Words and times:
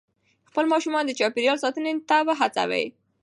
خپل 0.49 0.65
ماشومان 0.73 1.03
د 1.05 1.11
چاپېریال 1.19 1.57
ساتنې 1.63 1.91
ته 2.09 2.17
وهڅوئ. 2.27 2.85